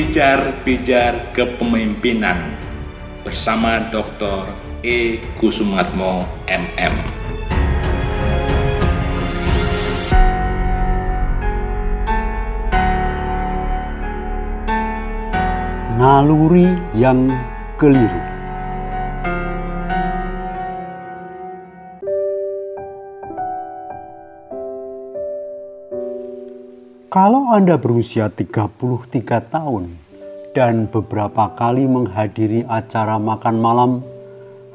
Pijar-pijar 0.00 1.36
kepemimpinan 1.36 2.56
bersama 3.20 3.92
Dr. 3.92 4.48
E. 4.80 5.20
Kusumatmo 5.36 6.24
MM. 6.48 6.96
Naluri 16.00 16.80
yang 16.96 17.28
keliru. 17.76 18.29
Kalau 27.10 27.50
Anda 27.50 27.74
berusia 27.74 28.30
33 28.30 28.70
tahun 29.50 29.98
dan 30.54 30.86
beberapa 30.86 31.50
kali 31.58 31.82
menghadiri 31.82 32.62
acara 32.70 33.18
makan 33.18 33.58
malam 33.58 33.92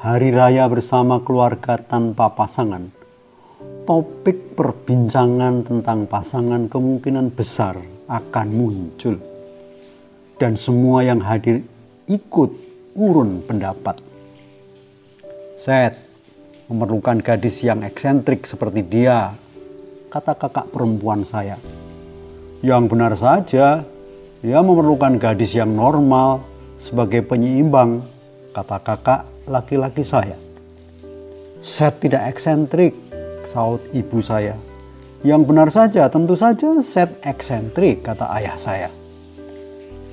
hari 0.03 0.35
raya 0.35 0.67
bersama 0.67 1.23
keluarga 1.23 1.79
tanpa 1.79 2.27
pasangan, 2.27 2.91
topik 3.87 4.51
perbincangan 4.51 5.63
tentang 5.63 6.11
pasangan 6.11 6.67
kemungkinan 6.67 7.31
besar 7.31 7.79
akan 8.11 8.47
muncul. 8.51 9.15
Dan 10.35 10.59
semua 10.59 11.07
yang 11.07 11.23
hadir 11.23 11.63
ikut 12.03 12.51
urun 12.99 13.47
pendapat. 13.47 14.03
Set 15.55 15.95
memerlukan 16.67 17.15
gadis 17.23 17.63
yang 17.63 17.79
eksentrik 17.79 18.43
seperti 18.43 18.83
dia, 18.83 19.31
kata 20.11 20.35
kakak 20.35 20.67
perempuan 20.75 21.23
saya. 21.23 21.55
Yang 22.63 22.83
benar 22.87 23.13
saja, 23.19 23.83
dia 24.39 24.59
memerlukan 24.61 25.17
gadis 25.19 25.51
yang 25.57 25.73
normal 25.73 26.45
sebagai 26.79 27.25
penyeimbang, 27.25 28.05
kata 28.55 28.77
kakak 28.79 29.21
laki-laki 29.49 30.05
saya. 30.05 30.37
Set 31.59 31.97
tidak 31.99 32.35
eksentrik, 32.35 32.93
saut 33.49 33.81
ibu 33.91 34.21
saya. 34.21 34.53
Yang 35.25 35.41
benar 35.49 35.67
saja, 35.73 36.05
tentu 36.07 36.37
saja 36.37 36.77
set 36.85 37.09
eksentrik, 37.25 38.05
kata 38.05 38.29
ayah 38.37 38.55
saya. 38.61 38.89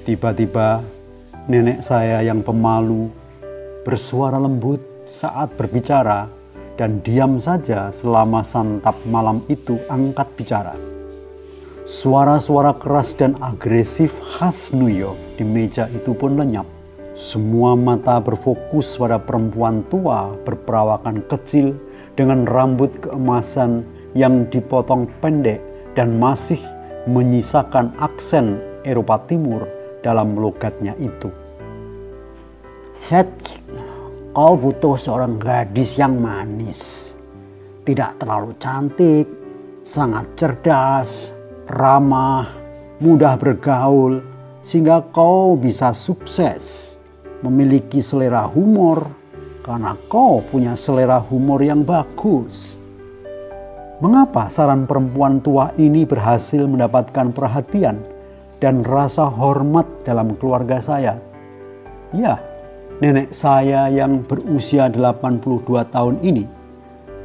Tiba-tiba 0.08 0.80
nenek 1.46 1.84
saya 1.84 2.24
yang 2.24 2.40
pemalu 2.40 3.12
bersuara 3.84 4.40
lembut 4.40 4.80
saat 5.12 5.52
berbicara 5.54 6.26
dan 6.80 7.04
diam 7.04 7.36
saja 7.36 7.92
selama 7.92 8.40
santap 8.42 8.96
malam 9.06 9.44
itu 9.52 9.76
angkat 9.92 10.26
bicara. 10.34 10.91
Suara-suara 11.82 12.78
keras 12.78 13.10
dan 13.18 13.34
agresif 13.42 14.22
khas 14.22 14.70
New 14.70 14.86
York 14.86 15.18
di 15.34 15.42
meja 15.42 15.90
itu 15.90 16.14
pun 16.14 16.38
lenyap. 16.38 16.62
Semua 17.18 17.74
mata 17.74 18.22
berfokus 18.22 18.94
pada 18.94 19.18
perempuan 19.18 19.82
tua 19.90 20.30
berperawakan 20.46 21.26
kecil 21.26 21.74
dengan 22.14 22.46
rambut 22.46 22.94
keemasan 23.02 23.82
yang 24.14 24.46
dipotong 24.54 25.10
pendek 25.18 25.58
dan 25.98 26.22
masih 26.22 26.62
menyisakan 27.10 27.90
aksen 27.98 28.62
Eropa 28.86 29.18
Timur 29.26 29.66
dalam 30.06 30.38
logatnya 30.38 30.94
itu. 31.02 31.34
Set, 33.02 33.26
kau 34.30 34.54
butuh 34.54 34.94
seorang 34.94 35.34
gadis 35.34 35.98
yang 35.98 36.14
manis. 36.14 37.10
Tidak 37.82 38.22
terlalu 38.22 38.54
cantik, 38.62 39.26
sangat 39.82 40.30
cerdas, 40.38 41.34
ramah, 41.72 42.52
mudah 43.00 43.40
bergaul, 43.40 44.20
sehingga 44.60 45.00
kau 45.08 45.56
bisa 45.56 45.96
sukses 45.96 46.94
memiliki 47.40 48.04
selera 48.04 48.44
humor 48.44 49.08
karena 49.64 49.96
kau 50.12 50.44
punya 50.44 50.76
selera 50.76 51.16
humor 51.16 51.64
yang 51.64 51.80
bagus. 51.80 52.76
Mengapa 54.04 54.52
saran 54.52 54.84
perempuan 54.84 55.40
tua 55.40 55.72
ini 55.80 56.04
berhasil 56.04 56.60
mendapatkan 56.68 57.32
perhatian 57.32 58.04
dan 58.60 58.84
rasa 58.84 59.32
hormat 59.32 59.88
dalam 60.04 60.36
keluarga 60.36 60.76
saya? 60.76 61.16
Ya, 62.12 62.36
nenek 63.00 63.32
saya 63.32 63.88
yang 63.88 64.20
berusia 64.28 64.92
82 64.92 65.64
tahun 65.88 66.20
ini 66.20 66.44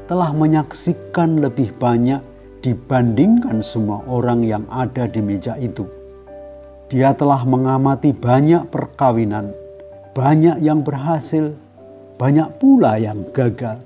telah 0.08 0.32
menyaksikan 0.32 1.44
lebih 1.44 1.76
banyak 1.76 2.24
dibandingkan 2.62 3.62
semua 3.62 4.02
orang 4.10 4.42
yang 4.42 4.66
ada 4.72 5.06
di 5.06 5.22
meja 5.22 5.56
itu. 5.62 5.86
Dia 6.88 7.12
telah 7.12 7.44
mengamati 7.44 8.16
banyak 8.16 8.72
perkawinan, 8.72 9.52
banyak 10.16 10.64
yang 10.64 10.82
berhasil, 10.82 11.52
banyak 12.16 12.48
pula 12.58 12.96
yang 12.98 13.28
gagal. 13.36 13.84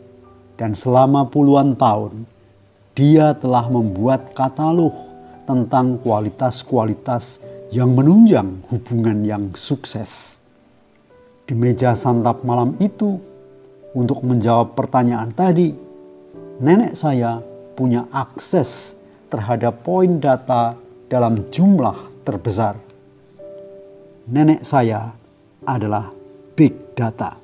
Dan 0.55 0.77
selama 0.77 1.25
puluhan 1.25 1.73
tahun, 1.73 2.29
dia 2.93 3.33
telah 3.33 3.65
membuat 3.65 4.37
katalog 4.37 4.93
tentang 5.49 5.97
kualitas-kualitas 6.05 7.41
yang 7.73 7.97
menunjang 7.97 8.61
hubungan 8.69 9.25
yang 9.25 9.43
sukses. 9.57 10.37
Di 11.49 11.57
meja 11.57 11.97
santap 11.97 12.45
malam 12.45 12.77
itu, 12.77 13.17
untuk 13.97 14.21
menjawab 14.21 14.77
pertanyaan 14.77 15.33
tadi, 15.33 15.73
nenek 16.61 16.93
saya 16.93 17.41
punya 17.81 18.05
akses 18.13 18.93
terhadap 19.33 19.81
poin 19.81 20.21
data 20.21 20.77
dalam 21.09 21.49
jumlah 21.49 22.21
terbesar. 22.21 22.77
Nenek 24.29 24.61
saya 24.61 25.09
adalah 25.65 26.13
big 26.53 26.93
data. 26.93 27.41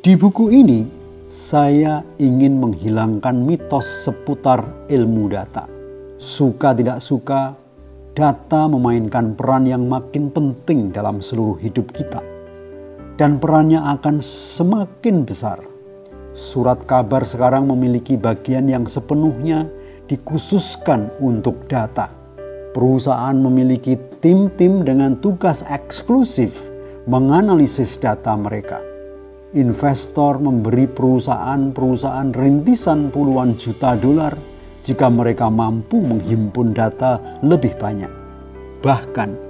Di 0.00 0.16
buku 0.16 0.48
ini, 0.48 0.80
saya 1.28 2.00
ingin 2.16 2.56
menghilangkan 2.56 3.36
mitos 3.36 3.84
seputar 4.08 4.88
ilmu 4.88 5.28
data. 5.28 5.68
Suka 6.16 6.72
tidak 6.72 7.04
suka, 7.04 7.52
data 8.16 8.64
memainkan 8.64 9.36
peran 9.36 9.68
yang 9.68 9.84
makin 9.92 10.32
penting 10.32 10.88
dalam 10.88 11.20
seluruh 11.20 11.60
hidup 11.60 11.92
kita, 11.92 12.24
dan 13.20 13.36
perannya 13.36 13.84
akan 13.84 14.24
semakin 14.24 15.28
besar 15.28 15.60
Surat 16.38 16.78
kabar 16.86 17.26
sekarang 17.26 17.66
memiliki 17.66 18.14
bagian 18.14 18.70
yang 18.70 18.86
sepenuhnya 18.86 19.66
dikhususkan 20.06 21.10
untuk 21.18 21.66
data. 21.66 22.14
Perusahaan 22.70 23.34
memiliki 23.34 23.98
tim-tim 24.22 24.86
dengan 24.86 25.18
tugas 25.18 25.66
eksklusif 25.66 26.54
menganalisis 27.10 27.98
data 27.98 28.38
mereka. 28.38 28.78
Investor 29.58 30.38
memberi 30.38 30.86
perusahaan-perusahaan 30.86 32.30
rintisan 32.30 33.10
puluhan 33.10 33.58
juta 33.58 33.98
dolar 33.98 34.38
jika 34.86 35.10
mereka 35.10 35.50
mampu 35.50 35.98
menghimpun 35.98 36.70
data 36.70 37.18
lebih 37.42 37.74
banyak. 37.82 38.14
Bahkan, 38.86 39.47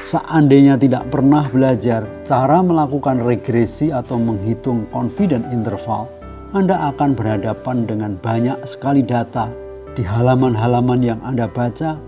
seandainya 0.00 0.80
tidak 0.80 1.12
pernah 1.12 1.44
belajar 1.52 2.08
cara 2.24 2.64
melakukan 2.64 3.20
regresi 3.20 3.92
atau 3.92 4.16
menghitung 4.16 4.88
confident 4.88 5.44
interval, 5.52 6.08
Anda 6.56 6.94
akan 6.94 7.12
berhadapan 7.12 7.84
dengan 7.84 8.16
banyak 8.16 8.64
sekali 8.64 9.04
data 9.04 9.52
di 9.92 10.00
halaman-halaman 10.00 11.04
yang 11.04 11.20
Anda 11.20 11.44
baca, 11.50 12.00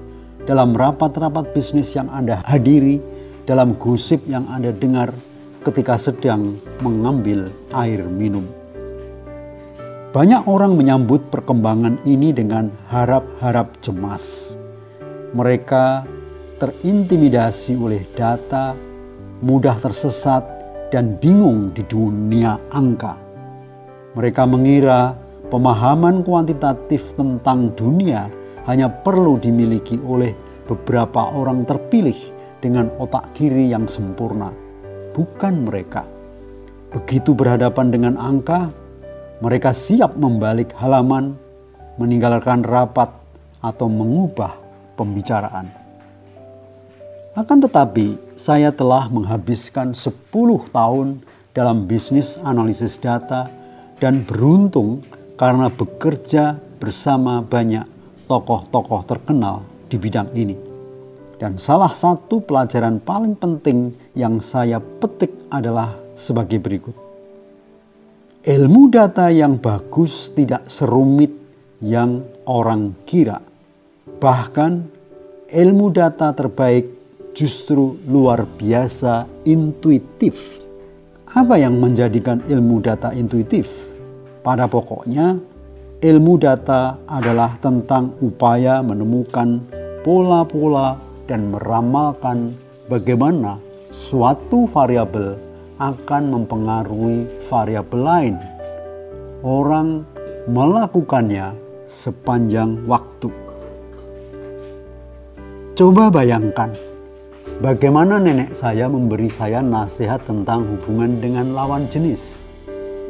dalam 0.48 0.72
rapat-rapat 0.72 1.52
bisnis 1.52 1.92
yang 1.92 2.08
Anda 2.08 2.40
hadiri, 2.48 3.00
dalam 3.44 3.76
gosip 3.76 4.24
yang 4.24 4.48
Anda 4.48 4.72
dengar 4.72 5.12
ketika 5.64 5.96
sedang 5.96 6.60
mengambil 6.80 7.52
air 7.72 8.04
minum. 8.04 8.44
Banyak 10.14 10.46
orang 10.46 10.78
menyambut 10.78 11.26
perkembangan 11.32 11.98
ini 12.06 12.30
dengan 12.30 12.70
harap-harap 12.86 13.74
cemas. 13.82 14.54
Mereka 15.34 16.06
terintimidasi 16.58 17.74
oleh 17.74 18.06
data, 18.14 18.74
mudah 19.42 19.76
tersesat, 19.82 20.42
dan 20.94 21.18
bingung 21.18 21.74
di 21.74 21.82
dunia 21.86 22.54
angka. 22.70 23.18
Mereka 24.14 24.46
mengira 24.46 25.18
pemahaman 25.50 26.22
kuantitatif 26.22 27.18
tentang 27.18 27.74
dunia 27.74 28.30
hanya 28.70 28.86
perlu 28.86 29.36
dimiliki 29.42 29.98
oleh 30.06 30.32
beberapa 30.64 31.34
orang 31.34 31.66
terpilih 31.66 32.16
dengan 32.62 32.88
otak 33.02 33.34
kiri 33.36 33.68
yang 33.68 33.90
sempurna, 33.90 34.54
bukan 35.12 35.66
mereka. 35.66 36.06
Begitu 36.94 37.34
berhadapan 37.34 37.90
dengan 37.90 38.14
angka, 38.16 38.70
mereka 39.42 39.74
siap 39.74 40.14
membalik 40.14 40.70
halaman, 40.78 41.34
meninggalkan 41.98 42.62
rapat, 42.62 43.10
atau 43.64 43.88
mengubah 43.88 44.52
pembicaraan. 44.94 45.83
Akan 47.34 47.58
tetapi, 47.58 48.14
saya 48.38 48.70
telah 48.70 49.10
menghabiskan 49.10 49.90
10 49.90 50.22
tahun 50.70 51.18
dalam 51.50 51.90
bisnis 51.90 52.38
analisis 52.46 52.94
data 52.94 53.50
dan 53.98 54.22
beruntung 54.22 55.02
karena 55.34 55.66
bekerja 55.66 56.62
bersama 56.78 57.42
banyak 57.42 57.90
tokoh-tokoh 58.30 59.02
terkenal 59.02 59.66
di 59.90 59.98
bidang 59.98 60.30
ini. 60.30 60.54
Dan 61.34 61.58
salah 61.58 61.90
satu 61.90 62.38
pelajaran 62.38 63.02
paling 63.02 63.34
penting 63.34 63.90
yang 64.14 64.38
saya 64.38 64.78
petik 64.78 65.34
adalah 65.50 65.90
sebagai 66.14 66.62
berikut. 66.62 66.94
Ilmu 68.46 68.94
data 68.94 69.34
yang 69.34 69.58
bagus 69.58 70.30
tidak 70.30 70.70
serumit 70.70 71.34
yang 71.82 72.22
orang 72.46 72.94
kira. 73.02 73.42
Bahkan 74.22 74.72
ilmu 75.50 75.90
data 75.90 76.30
terbaik 76.30 77.03
justru 77.34 77.98
luar 78.06 78.46
biasa 78.46 79.26
intuitif. 79.42 80.62
Apa 81.34 81.58
yang 81.58 81.82
menjadikan 81.82 82.38
ilmu 82.46 82.78
data 82.78 83.10
intuitif? 83.10 83.66
Pada 84.46 84.70
pokoknya, 84.70 85.34
ilmu 85.98 86.38
data 86.38 86.94
adalah 87.10 87.58
tentang 87.58 88.14
upaya 88.22 88.78
menemukan 88.86 89.58
pola-pola 90.06 90.94
dan 91.26 91.50
meramalkan 91.50 92.54
bagaimana 92.86 93.58
suatu 93.90 94.70
variabel 94.70 95.34
akan 95.82 96.22
mempengaruhi 96.38 97.26
variabel 97.50 98.00
lain. 98.00 98.34
Orang 99.42 100.06
melakukannya 100.46 101.50
sepanjang 101.90 102.86
waktu. 102.86 103.28
Coba 105.74 106.06
bayangkan 106.14 106.93
bagaimana 107.62 108.18
nenek 108.18 108.56
saya 108.56 108.90
memberi 108.90 109.30
saya 109.30 109.62
nasihat 109.62 110.24
tentang 110.26 110.66
hubungan 110.66 111.20
dengan 111.22 111.54
lawan 111.54 111.86
jenis. 111.92 112.48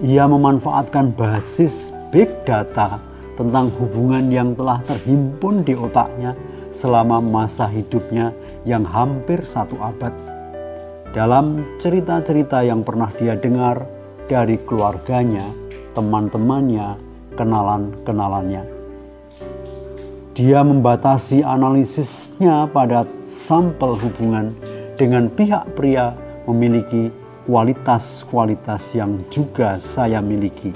Ia 0.02 0.26
memanfaatkan 0.26 1.14
basis 1.14 1.94
big 2.10 2.28
data 2.44 2.98
tentang 3.38 3.70
hubungan 3.78 4.28
yang 4.28 4.52
telah 4.58 4.82
terhimpun 4.84 5.62
di 5.62 5.78
otaknya 5.78 6.34
selama 6.74 7.22
masa 7.22 7.70
hidupnya 7.70 8.34
yang 8.66 8.82
hampir 8.82 9.46
satu 9.46 9.78
abad. 9.78 10.10
Dalam 11.14 11.62
cerita-cerita 11.78 12.66
yang 12.66 12.82
pernah 12.82 13.06
dia 13.14 13.38
dengar 13.38 13.86
dari 14.26 14.58
keluarganya, 14.66 15.46
teman-temannya, 15.94 16.98
kenalan-kenalannya. 17.38 18.73
Dia 20.34 20.66
membatasi 20.66 21.46
analisisnya 21.46 22.66
pada 22.74 23.06
sampel 23.22 23.94
hubungan 23.94 24.50
dengan 24.98 25.30
pihak 25.30 25.62
pria 25.78 26.10
memiliki 26.50 27.06
kualitas-kualitas 27.46 28.98
yang 28.98 29.22
juga 29.30 29.78
saya 29.78 30.18
miliki. 30.18 30.74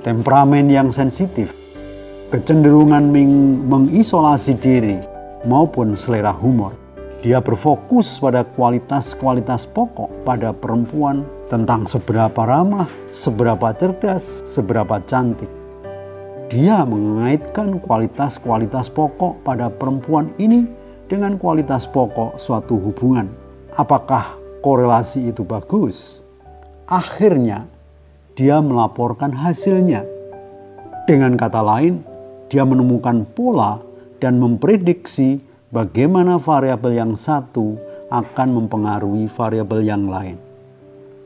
Temperamen 0.00 0.72
yang 0.72 0.88
sensitif, 0.88 1.52
kecenderungan 2.32 3.12
mengisolasi 3.68 4.56
diri 4.56 5.04
maupun 5.44 5.92
selera 5.92 6.32
humor. 6.32 6.72
Dia 7.20 7.44
berfokus 7.44 8.16
pada 8.24 8.40
kualitas-kualitas 8.40 9.68
pokok 9.68 10.24
pada 10.24 10.56
perempuan 10.56 11.28
tentang 11.52 11.84
seberapa 11.84 12.40
ramah, 12.40 12.88
seberapa 13.12 13.68
cerdas, 13.76 14.40
seberapa 14.48 14.96
cantik. 15.04 15.57
Dia 16.48 16.80
mengaitkan 16.88 17.76
kualitas-kualitas 17.84 18.88
pokok 18.88 19.44
pada 19.44 19.68
perempuan 19.68 20.32
ini 20.40 20.64
dengan 21.04 21.36
kualitas 21.36 21.84
pokok 21.84 22.40
suatu 22.40 22.72
hubungan. 22.80 23.28
Apakah 23.76 24.32
korelasi 24.64 25.28
itu 25.28 25.44
bagus? 25.44 26.24
Akhirnya, 26.88 27.68
dia 28.32 28.64
melaporkan 28.64 29.28
hasilnya. 29.28 30.08
Dengan 31.04 31.36
kata 31.36 31.60
lain, 31.60 32.00
dia 32.48 32.64
menemukan 32.64 33.28
pola 33.36 33.84
dan 34.16 34.40
memprediksi 34.40 35.44
bagaimana 35.68 36.40
variabel 36.40 36.96
yang 36.96 37.12
satu 37.12 37.76
akan 38.08 38.48
mempengaruhi 38.56 39.28
variabel 39.28 39.84
yang 39.84 40.08
lain. 40.08 40.40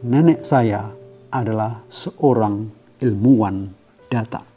Nenek 0.02 0.42
saya 0.42 0.90
adalah 1.30 1.78
seorang 1.86 2.66
ilmuwan 2.98 3.70
data. 4.10 4.51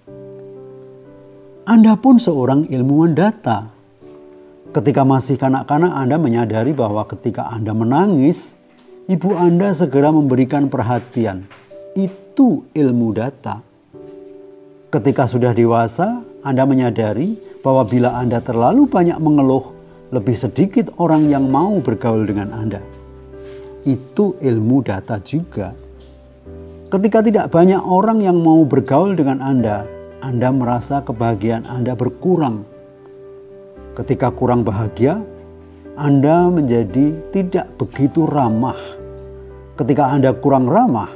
Anda 1.66 1.98
pun 1.98 2.22
seorang 2.22 2.70
ilmuwan 2.70 3.18
data. 3.18 3.74
Ketika 4.70 5.02
masih 5.02 5.34
kanak-kanak 5.42 5.98
Anda 5.98 6.22
menyadari 6.22 6.78
bahwa 6.78 7.10
ketika 7.10 7.50
Anda 7.50 7.74
menangis, 7.74 8.54
ibu 9.10 9.34
Anda 9.34 9.74
segera 9.74 10.14
memberikan 10.14 10.70
perhatian. 10.70 11.50
Itu 11.98 12.70
ilmu 12.70 13.18
data. 13.18 13.66
Ketika 14.94 15.26
sudah 15.26 15.58
dewasa, 15.58 16.22
anda 16.46 16.62
menyadari 16.70 17.42
bahwa 17.66 17.82
bila 17.90 18.14
Anda 18.14 18.38
terlalu 18.38 18.86
banyak 18.86 19.18
mengeluh, 19.18 19.74
lebih 20.14 20.38
sedikit 20.38 20.94
orang 21.02 21.34
yang 21.34 21.50
mau 21.50 21.82
bergaul 21.82 22.30
dengan 22.30 22.54
Anda. 22.54 22.78
Itu 23.82 24.38
ilmu 24.38 24.86
data 24.86 25.18
juga. 25.26 25.74
Ketika 26.94 27.26
tidak 27.26 27.50
banyak 27.50 27.82
orang 27.82 28.22
yang 28.22 28.38
mau 28.38 28.62
bergaul 28.62 29.18
dengan 29.18 29.42
Anda, 29.42 29.90
Anda 30.24 30.52
merasa 30.52 31.04
kebahagiaan 31.04 31.68
Anda 31.68 31.96
berkurang. 31.96 32.64
Ketika 33.96 34.32
kurang 34.32 34.68
bahagia, 34.68 35.20
Anda 35.96 36.52
menjadi 36.52 37.16
tidak 37.32 37.72
begitu 37.80 38.28
ramah. 38.28 38.78
Ketika 39.80 40.12
Anda 40.12 40.36
kurang 40.36 40.68
ramah, 40.68 41.12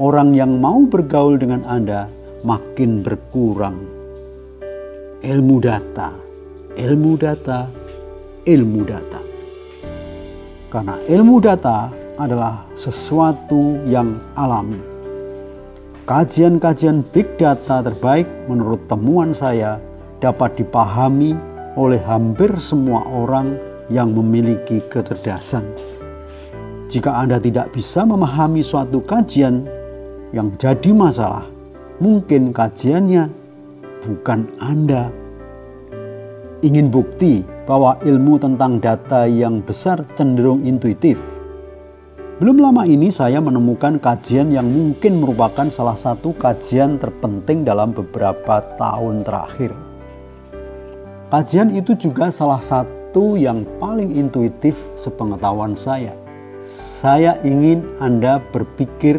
orang 0.00 0.36
yang 0.36 0.60
mau 0.60 0.84
bergaul 0.84 1.40
dengan 1.40 1.64
Anda 1.64 2.08
makin 2.44 3.02
berkurang 3.02 3.98
ilmu 5.18 5.58
data, 5.58 6.14
ilmu 6.78 7.12
data, 7.18 7.66
ilmu 8.46 8.80
data. 8.86 9.20
Karena 10.70 10.94
ilmu 11.10 11.36
data 11.42 11.90
adalah 12.20 12.62
sesuatu 12.78 13.82
yang 13.88 14.14
alami. 14.38 14.97
Kajian-kajian 16.08 17.04
big 17.12 17.28
data 17.36 17.84
terbaik 17.84 18.24
menurut 18.48 18.80
temuan 18.88 19.36
saya 19.36 19.76
dapat 20.24 20.56
dipahami 20.56 21.36
oleh 21.76 22.00
hampir 22.00 22.48
semua 22.56 23.04
orang 23.04 23.60
yang 23.92 24.16
memiliki 24.16 24.80
kecerdasan. 24.88 25.68
Jika 26.88 27.12
Anda 27.12 27.36
tidak 27.36 27.76
bisa 27.76 28.08
memahami 28.08 28.64
suatu 28.64 29.04
kajian 29.04 29.68
yang 30.32 30.48
jadi 30.56 30.96
masalah, 30.96 31.44
mungkin 32.00 32.56
kajiannya 32.56 33.28
bukan 34.08 34.48
Anda. 34.64 35.12
Ingin 36.64 36.88
bukti 36.88 37.44
bahwa 37.68 38.00
ilmu 38.00 38.40
tentang 38.40 38.80
data 38.80 39.28
yang 39.28 39.60
besar 39.60 40.00
cenderung 40.16 40.64
intuitif. 40.64 41.20
Belum 42.38 42.62
lama 42.62 42.86
ini 42.86 43.10
saya 43.10 43.42
menemukan 43.42 43.98
kajian 43.98 44.54
yang 44.54 44.70
mungkin 44.70 45.18
merupakan 45.18 45.66
salah 45.74 45.98
satu 45.98 46.30
kajian 46.38 46.94
terpenting 47.02 47.66
dalam 47.66 47.90
beberapa 47.90 48.62
tahun 48.78 49.26
terakhir. 49.26 49.74
Kajian 51.34 51.74
itu 51.74 51.98
juga 51.98 52.30
salah 52.30 52.62
satu 52.62 53.34
yang 53.34 53.66
paling 53.82 54.14
intuitif 54.14 54.78
sepengetahuan 54.94 55.74
saya. 55.74 56.14
Saya 56.62 57.42
ingin 57.42 57.82
Anda 57.98 58.38
berpikir 58.54 59.18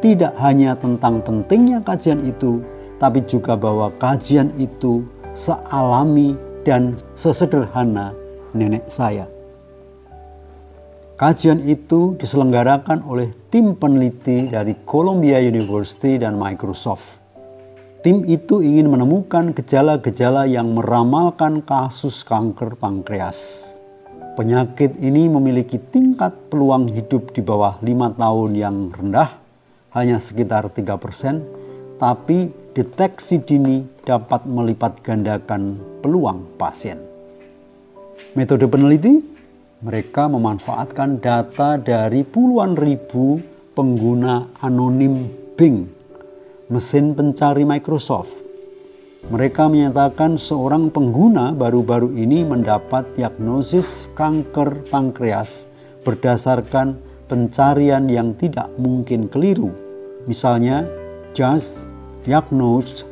tidak 0.00 0.32
hanya 0.40 0.72
tentang 0.72 1.20
pentingnya 1.20 1.84
kajian 1.84 2.24
itu, 2.24 2.64
tapi 2.96 3.28
juga 3.28 3.60
bahwa 3.60 3.92
kajian 4.00 4.56
itu 4.56 5.04
sealami 5.36 6.32
dan 6.64 6.96
sesederhana 7.12 8.16
nenek 8.56 8.88
saya. 8.88 9.28
Kajian 11.18 11.66
itu 11.66 12.14
diselenggarakan 12.14 13.02
oleh 13.02 13.34
tim 13.50 13.74
peneliti 13.74 14.46
dari 14.54 14.78
Columbia 14.86 15.42
University 15.42 16.14
dan 16.14 16.38
Microsoft. 16.38 17.18
Tim 18.06 18.22
itu 18.30 18.62
ingin 18.62 18.86
menemukan 18.86 19.50
gejala-gejala 19.50 20.46
yang 20.46 20.78
meramalkan 20.78 21.66
kasus 21.66 22.22
kanker 22.22 22.78
pankreas. 22.78 23.66
Penyakit 24.38 24.94
ini 25.02 25.26
memiliki 25.26 25.82
tingkat 25.90 26.38
peluang 26.54 26.86
hidup 26.94 27.34
di 27.34 27.42
bawah 27.42 27.82
lima 27.82 28.14
tahun 28.14 28.54
yang 28.54 28.94
rendah, 28.94 29.42
hanya 29.98 30.22
sekitar 30.22 30.70
3 30.70 31.02
persen, 31.02 31.42
tapi 31.98 32.54
deteksi 32.78 33.42
dini 33.42 33.82
dapat 34.06 34.46
melipat 34.46 35.02
gandakan 35.02 35.82
peluang 35.98 36.46
pasien. 36.54 37.02
Metode 38.38 38.70
peneliti, 38.70 39.37
mereka 39.78 40.26
memanfaatkan 40.26 41.22
data 41.22 41.78
dari 41.78 42.26
puluhan 42.26 42.74
ribu 42.74 43.38
pengguna 43.78 44.50
anonim 44.58 45.30
Bing, 45.54 45.86
mesin 46.66 47.14
pencari 47.14 47.62
Microsoft. 47.62 48.30
Mereka 49.30 49.70
menyatakan 49.70 50.38
seorang 50.38 50.90
pengguna 50.90 51.54
baru-baru 51.54 52.14
ini 52.14 52.46
mendapat 52.46 53.06
diagnosis 53.18 54.06
kanker 54.14 54.86
pankreas 54.90 55.66
berdasarkan 56.06 56.98
pencarian 57.26 58.06
yang 58.06 58.34
tidak 58.38 58.70
mungkin 58.78 59.26
keliru. 59.30 59.70
Misalnya, 60.30 60.86
just 61.34 61.90
diagnosed 62.26 63.06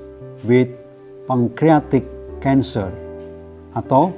with 0.46 0.70
pancreatic 1.30 2.06
cancer 2.42 2.90
atau 3.74 4.10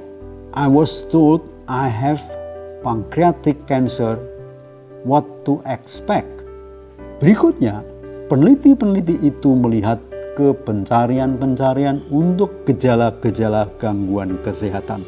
I 0.53 0.65
was 0.69 1.05
told 1.13 1.45
I 1.69 1.89
have 1.89 2.38
pancreatic 2.81 3.55
cancer. 3.65 4.19
What 5.07 5.25
to 5.47 5.63
expect? 5.63 6.27
Berikutnya, 7.23 7.83
peneliti-peneliti 8.27 9.19
itu 9.23 9.55
melihat 9.55 9.99
ke 10.35 10.55
pencarian-pencarian 10.63 12.07
untuk 12.11 12.63
gejala-gejala 12.63 13.67
gangguan 13.79 14.39
kesehatan. 14.43 15.03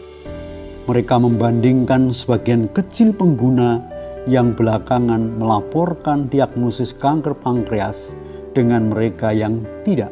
Mereka 0.87 1.15
membandingkan 1.21 2.11
sebagian 2.11 2.67
kecil 2.75 3.15
pengguna 3.15 3.79
yang 4.27 4.51
belakangan 4.51 5.39
melaporkan 5.39 6.27
diagnosis 6.27 6.91
kanker 6.95 7.35
pankreas 7.39 8.11
dengan 8.51 8.91
mereka 8.91 9.31
yang 9.31 9.63
tidak. 9.87 10.11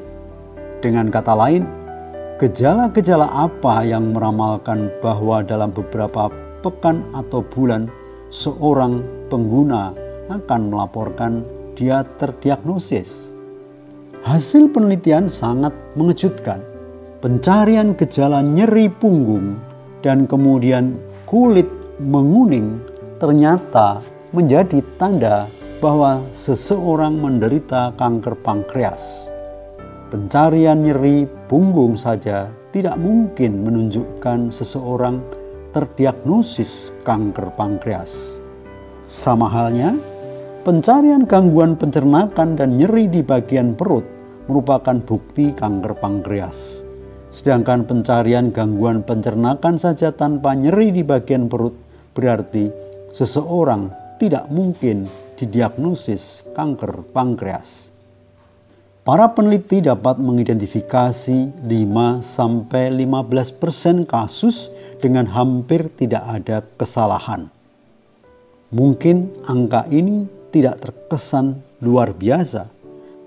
Dengan 0.79 1.11
kata 1.11 1.35
lain, 1.35 1.67
Gejala-gejala 2.39 3.27
apa 3.27 3.83
yang 3.83 4.15
meramalkan 4.15 4.87
bahwa 5.03 5.43
dalam 5.43 5.75
beberapa 5.75 6.31
pekan 6.61 7.03
atau 7.15 7.43
bulan 7.43 7.87
seorang 8.29 9.01
pengguna 9.27 9.95
akan 10.29 10.61
melaporkan 10.69 11.41
dia 11.73 12.05
terdiagnosis? 12.21 13.33
Hasil 14.19 14.69
penelitian 14.75 15.31
sangat 15.31 15.71
mengejutkan. 15.95 16.59
Pencarian 17.19 17.95
gejala 17.95 18.43
nyeri 18.43 18.87
punggung 18.87 19.59
dan 20.03 20.23
kemudian 20.27 20.95
kulit 21.27 21.67
menguning 21.99 22.79
ternyata 23.19 23.99
menjadi 24.31 24.79
tanda 24.95 25.51
bahwa 25.79 26.23
seseorang 26.35 27.15
menderita 27.19 27.95
kanker 27.95 28.35
pankreas. 28.43 29.31
Pencarian 30.11 30.83
nyeri 30.83 31.27
punggung 31.47 31.95
saja 31.95 32.51
tidak 32.75 32.99
mungkin 32.99 33.63
menunjukkan 33.63 34.51
seseorang 34.51 35.23
terdiagnosis 35.69 36.89
kanker 37.05 37.53
pankreas. 37.53 38.41
Sama 39.05 39.49
halnya, 39.49 39.97
pencarian 40.65 41.25
gangguan 41.25 41.77
pencernakan 41.77 42.57
dan 42.57 42.77
nyeri 42.77 43.09
di 43.09 43.21
bagian 43.21 43.73
perut 43.77 44.05
merupakan 44.49 44.97
bukti 45.01 45.53
kanker 45.53 45.93
pankreas. 45.97 46.85
Sedangkan 47.29 47.85
pencarian 47.85 48.49
gangguan 48.49 49.05
pencernakan 49.05 49.77
saja 49.77 50.09
tanpa 50.09 50.57
nyeri 50.57 50.89
di 50.89 51.05
bagian 51.05 51.45
perut 51.45 51.77
berarti 52.17 52.69
seseorang 53.13 53.93
tidak 54.17 54.49
mungkin 54.49 55.05
didiagnosis 55.37 56.43
kanker 56.57 57.05
pankreas. 57.13 57.93
Para 59.05 59.31
peneliti 59.31 59.81
dapat 59.81 60.19
mengidentifikasi 60.21 61.65
5 61.65 62.21
sampai 62.21 62.93
15% 62.93 64.05
kasus 64.05 64.69
dengan 64.99 65.27
hampir 65.31 65.87
tidak 65.95 66.23
ada 66.27 66.63
kesalahan. 66.75 67.47
Mungkin 68.69 69.47
angka 69.49 69.89
ini 69.89 70.29
tidak 70.53 70.83
terkesan 70.83 71.63
luar 71.81 72.13
biasa, 72.13 72.69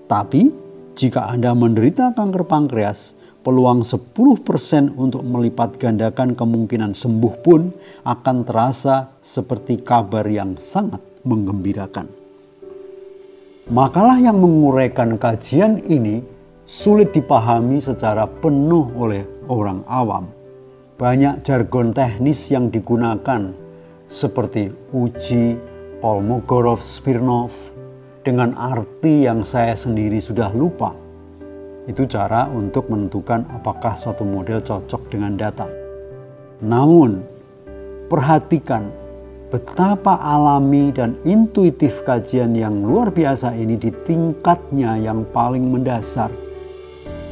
tapi 0.07 0.53
jika 0.93 1.25
Anda 1.27 1.57
menderita 1.57 2.13
kanker 2.13 2.45
pankreas, 2.45 3.17
peluang 3.43 3.83
10% 3.83 4.95
untuk 4.95 5.25
melipat 5.25 5.75
gandakan 5.75 6.37
kemungkinan 6.37 6.95
sembuh 6.95 7.35
pun 7.43 7.73
akan 8.07 8.37
terasa 8.47 9.11
seperti 9.19 9.83
kabar 9.83 10.23
yang 10.29 10.55
sangat 10.61 11.01
menggembirakan. 11.27 12.07
Makalah 13.67 14.19
yang 14.19 14.39
menguraikan 14.39 15.15
kajian 15.15 15.83
ini 15.87 16.23
sulit 16.63 17.15
dipahami 17.15 17.79
secara 17.79 18.27
penuh 18.27 18.91
oleh 18.95 19.23
orang 19.47 19.83
awam. 19.87 20.42
Banyak 21.03 21.43
jargon 21.43 21.91
teknis 21.91 22.47
yang 22.47 22.71
digunakan 22.71 23.51
seperti 24.07 24.71
uji 24.95 25.59
Kolmogorov-Smirnov 25.99 27.51
dengan 28.23 28.55
arti 28.55 29.27
yang 29.27 29.43
saya 29.43 29.75
sendiri 29.75 30.23
sudah 30.23 30.47
lupa. 30.55 30.95
Itu 31.91 32.07
cara 32.07 32.47
untuk 32.47 32.87
menentukan 32.87 33.43
apakah 33.51 33.99
suatu 33.99 34.23
model 34.23 34.63
cocok 34.63 35.11
dengan 35.11 35.35
data. 35.35 35.67
Namun, 36.63 37.19
perhatikan 38.07 38.87
betapa 39.51 40.15
alami 40.23 40.87
dan 40.95 41.19
intuitif 41.27 41.99
kajian 42.07 42.55
yang 42.55 42.79
luar 42.79 43.11
biasa 43.11 43.51
ini 43.59 43.75
di 43.75 43.91
tingkatnya 44.07 44.95
yang 45.03 45.27
paling 45.35 45.67
mendasar. 45.67 46.31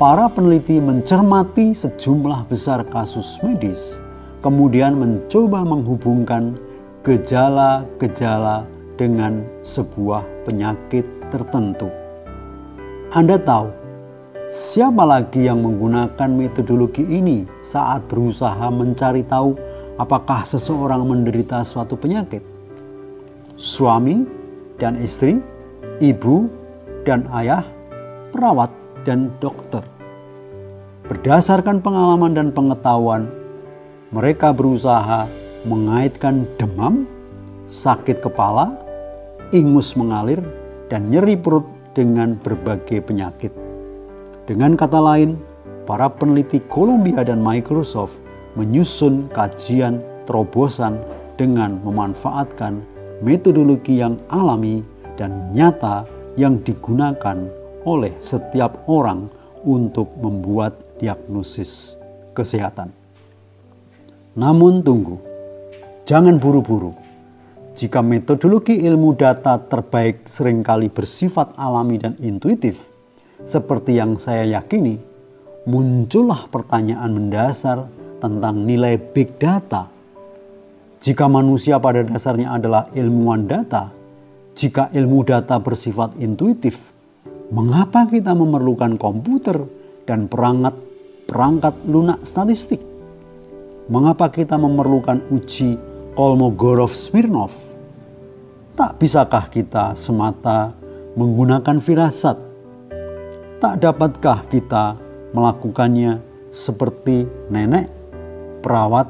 Para 0.01 0.25
peneliti 0.25 0.81
mencermati 0.81 1.77
sejumlah 1.77 2.49
besar 2.49 2.81
kasus 2.89 3.37
medis, 3.45 4.01
kemudian 4.41 4.97
mencoba 4.97 5.61
menghubungkan 5.61 6.57
gejala-gejala 7.05 8.65
dengan 8.97 9.45
sebuah 9.61 10.25
penyakit 10.41 11.05
tertentu. 11.29 11.93
Anda 13.13 13.37
tahu, 13.37 13.69
siapa 14.49 15.05
lagi 15.05 15.45
yang 15.45 15.61
menggunakan 15.61 16.33
metodologi 16.33 17.05
ini 17.05 17.45
saat 17.61 18.01
berusaha 18.09 18.73
mencari 18.73 19.21
tahu 19.21 19.53
apakah 20.01 20.49
seseorang 20.49 21.05
menderita 21.05 21.61
suatu 21.61 21.93
penyakit. 21.93 22.41
Suami 23.53 24.25
dan 24.81 24.97
istri, 24.97 25.37
ibu 26.01 26.49
dan 27.05 27.29
ayah, 27.37 27.61
perawat 28.33 28.73
dan 29.05 29.29
dokter. 29.37 29.90
Berdasarkan 31.11 31.83
pengalaman 31.83 32.31
dan 32.31 32.55
pengetahuan, 32.55 33.27
mereka 34.15 34.55
berusaha 34.55 35.27
mengaitkan 35.67 36.47
demam, 36.55 37.03
sakit 37.67 38.23
kepala, 38.23 38.71
ingus 39.51 39.91
mengalir, 39.99 40.39
dan 40.87 41.11
nyeri 41.11 41.35
perut 41.35 41.67
dengan 41.91 42.39
berbagai 42.39 43.03
penyakit. 43.03 43.51
Dengan 44.47 44.79
kata 44.79 45.03
lain, 45.03 45.35
para 45.83 46.07
peneliti 46.07 46.63
Columbia 46.71 47.27
dan 47.27 47.43
Microsoft 47.43 48.15
menyusun 48.55 49.27
kajian 49.35 49.99
terobosan 50.23 50.95
dengan 51.35 51.83
memanfaatkan 51.83 52.79
metodologi 53.19 53.99
yang 53.99 54.15
alami 54.31 54.79
dan 55.19 55.51
nyata 55.51 56.07
yang 56.39 56.63
digunakan 56.63 57.51
oleh 57.83 58.15
setiap 58.23 58.79
orang 58.87 59.27
untuk 59.67 60.07
membuat 60.23 60.90
diagnosis 61.01 61.97
kesehatan. 62.37 62.93
Namun 64.37 64.85
tunggu, 64.85 65.19
jangan 66.07 66.39
buru-buru. 66.39 66.95
Jika 67.75 67.99
metodologi 68.05 68.77
ilmu 68.85 69.17
data 69.17 69.57
terbaik 69.57 70.29
sering 70.29 70.61
kali 70.61 70.87
bersifat 70.87 71.57
alami 71.57 71.97
dan 71.97 72.13
intuitif, 72.21 72.77
seperti 73.41 73.97
yang 73.97 74.21
saya 74.21 74.45
yakini, 74.45 75.01
muncullah 75.65 76.45
pertanyaan 76.47 77.09
mendasar 77.09 77.89
tentang 78.21 78.63
nilai 78.69 79.01
big 79.01 79.35
data. 79.41 79.89
Jika 81.01 81.25
manusia 81.25 81.81
pada 81.81 82.05
dasarnya 82.05 82.53
adalah 82.53 82.85
ilmuwan 82.93 83.49
data, 83.49 83.89
jika 84.53 84.93
ilmu 84.93 85.25
data 85.25 85.57
bersifat 85.57 86.13
intuitif, 86.21 86.77
mengapa 87.49 88.05
kita 88.05 88.37
memerlukan 88.37 88.99
komputer 89.01 89.57
dan 90.05 90.29
perangkat 90.29 90.90
perangkat 91.31 91.71
lunak 91.87 92.19
statistik? 92.27 92.83
Mengapa 93.87 94.27
kita 94.27 94.59
memerlukan 94.59 95.23
uji 95.31 95.79
Kolmogorov-Smirnov? 96.19 97.55
Tak 98.75 98.99
bisakah 98.99 99.47
kita 99.47 99.95
semata 99.95 100.75
menggunakan 101.15 101.79
firasat? 101.79 102.35
Tak 103.63 103.79
dapatkah 103.79 104.43
kita 104.51 104.99
melakukannya 105.31 106.19
seperti 106.51 107.23
nenek 107.47 107.87
perawat, 108.61 109.09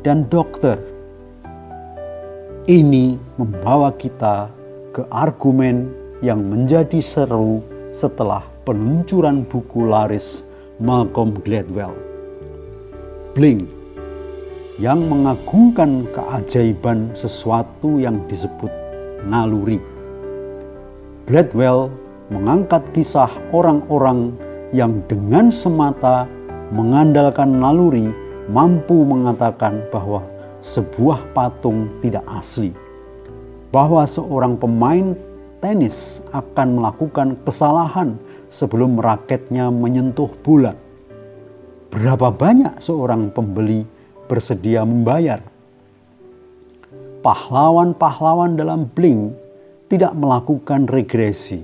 dan 0.00 0.24
dokter. 0.32 0.80
Ini 2.64 3.20
membawa 3.36 3.92
kita 3.92 4.48
ke 4.96 5.04
argumen 5.12 5.92
yang 6.24 6.40
menjadi 6.40 7.00
seru 7.04 7.60
setelah 7.92 8.44
peluncuran 8.64 9.44
buku 9.44 9.84
laris 9.88 10.44
Malcolm 10.80 11.36
Gladwell. 11.44 11.92
Blink 13.36 13.68
yang 14.80 15.04
mengagungkan 15.12 16.08
keajaiban 16.08 17.12
sesuatu 17.12 18.00
yang 18.00 18.16
disebut 18.32 18.72
naluri. 19.28 19.76
Gladwell 21.28 21.92
mengangkat 22.32 22.80
kisah 22.96 23.28
orang-orang 23.52 24.32
yang 24.72 25.04
dengan 25.04 25.52
semata 25.52 26.24
mengandalkan 26.72 27.60
naluri 27.60 28.08
mampu 28.48 29.04
mengatakan 29.04 29.84
bahwa 29.92 30.24
sebuah 30.64 31.20
patung 31.36 31.92
tidak 32.00 32.24
asli, 32.40 32.72
bahwa 33.68 34.08
seorang 34.08 34.56
pemain 34.56 35.12
tenis 35.60 36.24
akan 36.32 36.80
melakukan 36.80 37.36
kesalahan 37.44 38.16
sebelum 38.50 38.98
raketnya 38.98 39.70
menyentuh 39.70 40.28
bola. 40.42 40.74
Berapa 41.90 42.34
banyak 42.34 42.82
seorang 42.82 43.30
pembeli 43.30 43.86
bersedia 44.26 44.82
membayar. 44.82 45.42
Pahlawan-pahlawan 47.22 48.58
dalam 48.58 48.90
Blink 48.90 49.34
tidak 49.90 50.14
melakukan 50.14 50.86
regresi. 50.86 51.62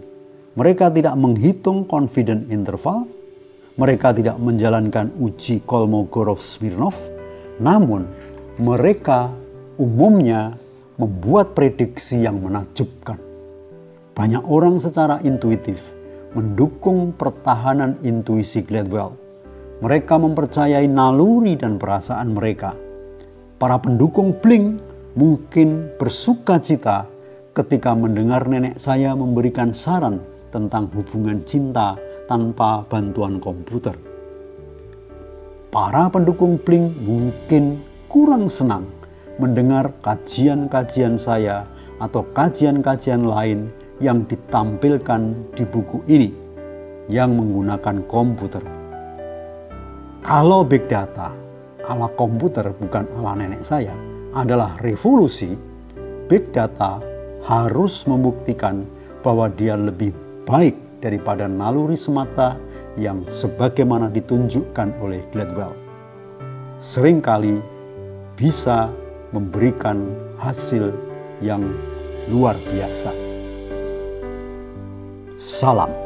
Mereka 0.56 0.90
tidak 0.94 1.14
menghitung 1.14 1.84
confident 1.86 2.48
interval. 2.50 3.06
Mereka 3.76 4.16
tidak 4.16 4.40
menjalankan 4.40 5.12
uji 5.20 5.60
Kolmogorov-Smirnov. 5.68 6.96
Namun, 7.60 8.08
mereka 8.56 9.28
umumnya 9.76 10.56
membuat 10.96 11.52
prediksi 11.52 12.24
yang 12.24 12.40
menakjubkan. 12.40 13.20
Banyak 14.16 14.48
orang 14.48 14.80
secara 14.80 15.20
intuitif 15.20 15.95
mendukung 16.36 17.16
pertahanan 17.16 17.96
intuisi 18.04 18.60
Gladwell. 18.60 19.16
Mereka 19.80 20.20
mempercayai 20.20 20.84
naluri 20.84 21.56
dan 21.56 21.80
perasaan 21.80 22.36
mereka. 22.36 22.76
Para 23.56 23.80
pendukung 23.80 24.36
Blink 24.44 24.76
mungkin 25.16 25.88
bersuka 25.96 26.60
cita 26.60 27.08
ketika 27.56 27.96
mendengar 27.96 28.44
nenek 28.44 28.76
saya 28.76 29.16
memberikan 29.16 29.72
saran 29.72 30.20
tentang 30.52 30.92
hubungan 30.92 31.40
cinta 31.48 31.96
tanpa 32.28 32.84
bantuan 32.84 33.40
komputer. 33.40 33.96
Para 35.72 36.12
pendukung 36.12 36.60
Blink 36.60 36.92
mungkin 37.00 37.80
kurang 38.12 38.52
senang 38.52 38.84
mendengar 39.40 39.92
kajian-kajian 40.04 41.16
saya 41.16 41.64
atau 41.96 42.24
kajian-kajian 42.36 43.24
lain 43.24 43.72
yang 44.02 44.28
ditampilkan 44.28 45.52
di 45.56 45.64
buku 45.64 46.04
ini 46.10 46.30
yang 47.08 47.38
menggunakan 47.38 48.04
komputer. 48.10 48.62
Kalau 50.26 50.66
big 50.66 50.90
data 50.90 51.30
ala 51.86 52.10
komputer 52.18 52.66
bukan 52.76 53.06
ala 53.16 53.38
nenek 53.38 53.62
saya 53.62 53.94
adalah 54.34 54.74
revolusi, 54.82 55.54
big 56.26 56.50
data 56.50 56.98
harus 57.46 58.02
membuktikan 58.10 58.82
bahwa 59.22 59.46
dia 59.54 59.78
lebih 59.78 60.10
baik 60.44 60.74
daripada 60.98 61.46
naluri 61.46 61.94
semata 61.94 62.58
yang 62.98 63.22
sebagaimana 63.30 64.10
ditunjukkan 64.10 64.98
oleh 64.98 65.22
Gladwell. 65.30 65.72
Seringkali 66.82 67.62
bisa 68.34 68.90
memberikan 69.30 70.10
hasil 70.42 70.92
yang 71.40 71.62
luar 72.28 72.58
biasa. 72.72 73.25
Salam. 75.46 76.05